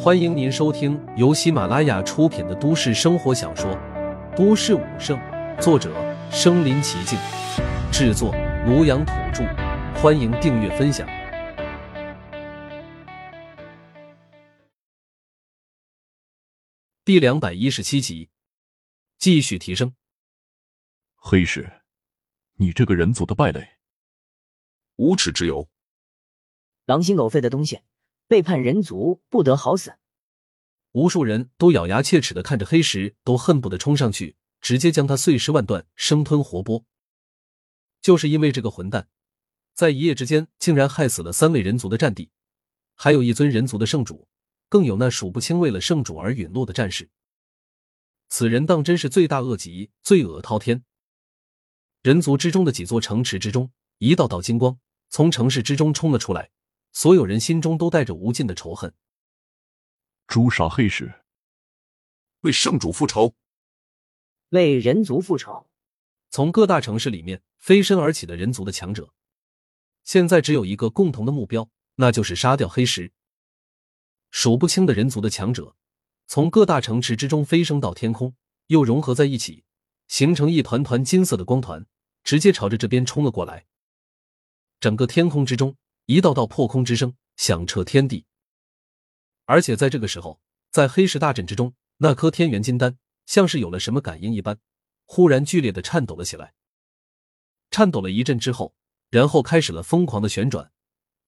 [0.00, 3.70] 欢迎您收听由喜马拉雅出品的都市生活小说
[4.36, 5.18] 《都市武圣》，
[5.60, 5.92] 作者：
[6.30, 7.18] 身临其境，
[7.92, 8.32] 制作：
[8.66, 9.44] 庐阳土著。
[10.00, 11.08] 欢迎订阅分享。
[17.04, 18.30] 第两百一十七集，
[19.18, 19.94] 继续提升。
[21.16, 21.82] 黑石，
[22.54, 23.66] 你这个人族的败类，
[24.96, 25.68] 无耻之尤！
[26.84, 27.80] 狼心狗肺的东西，
[28.28, 29.94] 背叛人族，不得好死！
[30.92, 36.84] 无数人都咬牙切齿的看着黑石，都恨不得冲上去，直接将他碎尸万段，生吞活剥。
[38.02, 39.08] 就是因为这个混蛋，
[39.72, 42.30] 在一夜之间竟然害死了三位人族的战帝，
[42.94, 44.28] 还有一尊人族的圣主，
[44.68, 47.08] 更有那数不清为了圣主而陨落的战士。
[48.28, 50.84] 此人当真是罪大恶极，罪恶滔天。
[52.02, 56.50] 人族之中的几座城池之中，一道道金光从城市之中冲了出来，
[56.92, 58.92] 所有人心中都带着无尽的仇恨。
[60.26, 61.24] 诛杀黑石，
[62.40, 63.34] 为圣主复仇，
[64.50, 65.68] 为人族复仇。
[66.30, 69.14] 从各大城市里面飞身而起的人族的强者，
[70.04, 73.12] 现在只有一个共同的目标，那就是杀掉黑石。
[74.30, 75.74] 数不清的人族的强者，
[76.26, 79.64] 从各大城池之中飞升到天空，又融合在一起，
[80.06, 81.86] 形成一团团金色的光团，
[82.22, 83.66] 直接朝着这边冲了过来。
[84.78, 85.78] 整个天空之中，
[86.10, 88.24] 一道道破空之声响彻天地。
[89.44, 94.58] 而且在这个时候，在黑石大阵之中，那颗天元金丹像是有了什么感应一般，
[95.04, 96.54] 忽然剧烈的颤抖了起来。
[97.70, 98.74] 颤抖了一阵之后，
[99.10, 100.72] 然后开始了疯狂的旋转，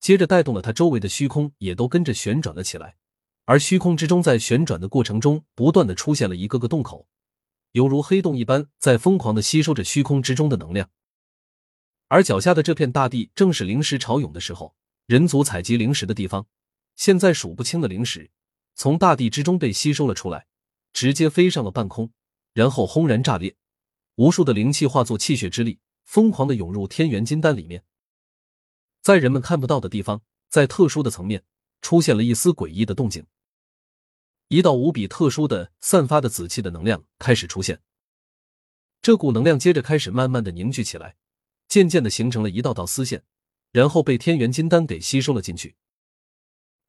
[0.00, 2.97] 接着带动了它周围的虚空也都跟着旋转了起来。
[3.44, 7.06] 而虚空之中，在旋转的过程中，不断的出现了一个个洞口，
[7.72, 10.89] 犹如黑洞一般，在疯狂的吸收着虚空之中的能量。
[12.11, 14.75] 而脚下的这片大地，正是灵石潮涌的时候，
[15.06, 16.44] 人族采集灵石的地方。
[16.97, 18.33] 现在数不清的灵石
[18.75, 20.48] 从大地之中被吸收了出来，
[20.92, 22.11] 直接飞上了半空，
[22.53, 23.55] 然后轰然炸裂，
[24.16, 27.84] 无数的灵气化作气血之力，疯狂的涌入天元金丹里面。
[29.00, 31.44] 在人们看不到的地方，在特殊的层面，
[31.81, 33.25] 出现了一丝诡异的动静。
[34.49, 37.81] 一道无比特殊的、散发的紫气的能量开始出现。
[39.00, 41.15] 这股能量接着开始慢慢的凝聚起来，
[41.70, 43.22] 渐渐的形成了一道道丝线，
[43.70, 45.76] 然后被天元金丹给吸收了进去。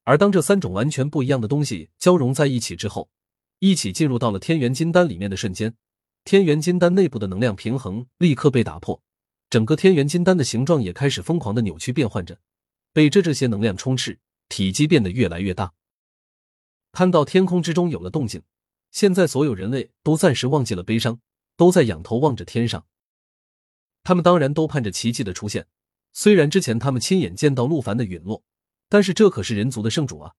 [0.04, 3.12] 而当这三种完全不一样的东西交融在一起之后，
[3.60, 5.76] 一起进入到了天元金丹里面的瞬间，
[6.26, 9.04] 天元金丹内部的能量平衡立刻被打破，
[9.52, 12.40] 整个天元金丹的形状也开始疯狂的扭曲变换着，
[12.92, 14.20] 被这这些能量充斥，
[14.50, 15.74] 体积变得越来越大。
[16.92, 18.42] 看到天空之中有了动静，
[18.90, 21.22] 现在所有人类都暂时忘记了悲伤，
[21.56, 22.84] 都在仰头望着天上。
[24.04, 25.68] 他们当然都盼着奇迹的出现，
[26.12, 28.44] 虽然之前他们亲眼见到陆凡的陨落。
[28.90, 30.34] 但是这可是人族的圣主啊，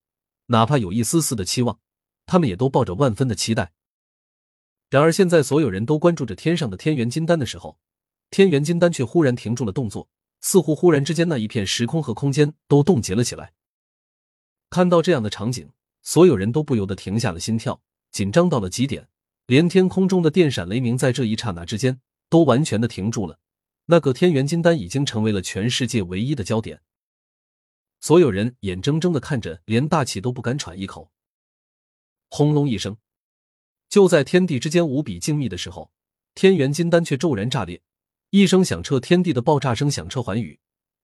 [0.48, 1.80] 哪怕有一丝丝的期望，
[2.26, 3.72] 他们也都抱着万分的期待。
[4.90, 7.78] 然而现在所有人都关注着天上的天元金丹的时候，
[8.28, 10.10] 天元金丹却忽然停住了动作，
[10.42, 13.54] 似乎忽然之间那一片时空和空间都冻结了起来。
[14.68, 15.70] 看到这样的场景，
[16.02, 17.80] 所有人都不由得停下了心跳，
[18.10, 19.08] 紧张到了极点，
[19.46, 23.38] 连天空中的电闪雷鸣在这一刹那之间都完全的停住了。
[23.86, 26.82] 那个天元金丹已经成为了全世界唯一的焦点。
[28.00, 31.10] 所有人眼睁睁的看着，连大气都不敢喘一口。
[32.28, 32.96] 轰隆一声，
[33.88, 35.92] 就在天地之间无比静谧的时候，
[36.34, 37.82] 天元金丹却骤然炸裂，
[38.30, 40.58] 一声响彻天地的爆炸声响彻寰宇。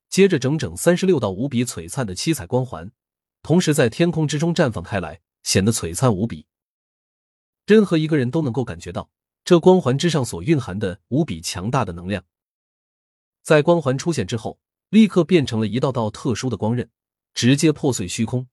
[0.09, 2.91] 接着，整整三十六道无比璀璨的七彩光环，
[3.43, 6.47] 同时在天空之中绽放开来，显得璀璨无比。
[7.67, 9.11] 任何一个人都能够感觉到
[9.45, 12.25] 这光环之上所蕴含的无比强大的能量。
[13.49, 14.59] 在光环出现之后。
[14.91, 16.91] 立刻变成了一道道特殊的光刃，
[17.33, 18.47] 直接破碎虚空。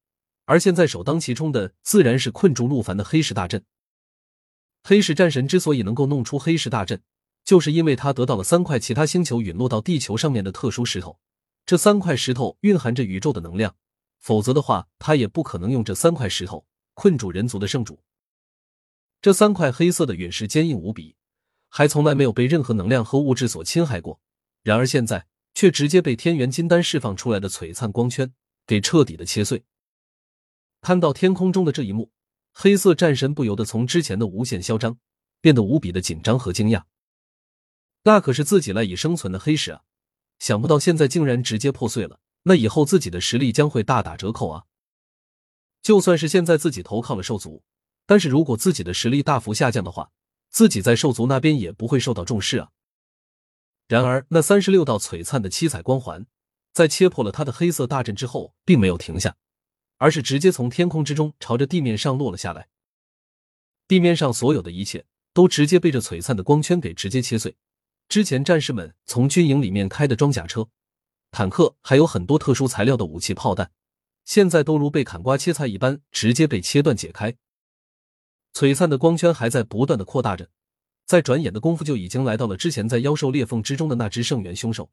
[0.46, 3.66] 而现在首当其冲的，自然是困住陆凡的黑石大阵。
[4.84, 7.02] 黑石战神之所以能够弄出黑石大阵，
[7.44, 11.20] 就是因为他得到了三块其他星球陨落到地球上面的特殊石头。
[11.66, 13.76] 这三块石头蕴含着宇宙的能量，
[14.20, 18.02] 否则的话，他也不可能用这三块石头困住人族的圣主。
[19.22, 21.16] 这三块黑色的陨石坚硬无比，
[21.70, 24.20] 还从来没有被任何能量和物质所侵害过。
[24.66, 25.28] 然而现在。
[25.58, 28.34] 却直接被天元金丹释放出来的璀璨光圈
[28.68, 29.64] 给彻底的切碎。
[30.82, 32.12] 看到天空中的这一幕，
[32.52, 34.98] 黑色战神不由得从之前的无限嚣张
[35.40, 36.84] 变得无比的紧张和惊讶。
[38.04, 39.84] 那可是自己赖以生存的黑石啊，
[40.40, 42.20] 想不到现在竟然直接破碎了。
[42.44, 44.66] 那以后自己的实力将会大打折扣啊！
[45.82, 47.64] 就算是现在自己投靠了兽族，
[48.06, 50.12] 但是如果自己的实力大幅下降的话，
[50.50, 52.72] 自己在兽族那边也不会受到重视啊。
[53.88, 56.26] 然而，那三十六道璀璨的七彩光环，
[56.74, 59.36] 在切破了他的黑色大阵之后，并没有停下，
[59.98, 62.68] 而是直接从天空之中朝着地面上落了下来。
[63.88, 67.56] 地面上所有的一切都直接被这璀璨的光圈给直接切碎。
[68.10, 70.68] 之前战士们从军营里面开的装甲车、
[71.30, 73.72] 坦克，还有很多特殊材料的武器、炮弹，
[74.24, 77.36] 现在都如被砍瓜切菜一般，直接被切断解开。
[78.54, 80.50] 璀璨的光圈还在不断的扩大着，
[81.06, 84.92] 在转眼的功夫就已经来到了之前在妖兽裂缝之中的那只圣元凶兽。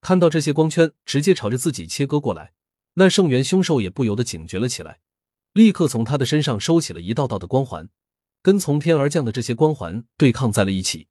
[0.00, 2.52] 看到这些光圈直接朝着自己切割过来，
[2.94, 5.00] 那圣元凶兽也不由得警觉了起来，
[5.52, 7.88] 立刻从他的身上收起了一道道的光环，
[8.42, 11.08] 跟从天而降的这些光环对抗在了一起。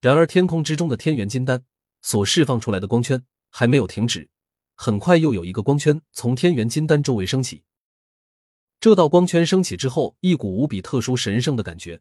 [0.00, 1.64] 然而，天空之中的天元金丹
[2.02, 4.28] 所释放出来的光圈还没有停止，
[4.76, 7.64] 很快又有一个光圈从天元金丹周围升起。
[8.78, 12.00] 这道光圈升起之后，一股无比特殊神圣的感觉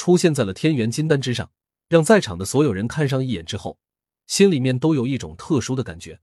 [0.00, 1.52] 出现在了天元金丹之上，
[1.86, 3.78] 让在场的所有人看上一眼之后，
[4.26, 6.22] 心里面都有一种特殊的感觉，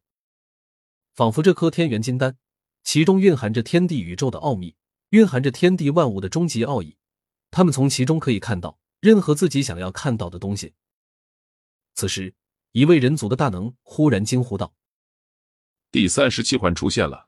[1.13, 2.39] 仿佛这颗天元金丹
[2.83, 4.75] 其中蕴含着天地宇宙的奥秘，
[5.09, 6.97] 蕴含着天地万物的终极奥义。
[7.51, 10.73] 他们从其中可以看到任何自己想要看到的东西。
[11.93, 12.33] 此时，
[12.71, 14.73] 一位人族的大能忽然惊呼道
[15.91, 17.27] ：“第三十七环出现了！”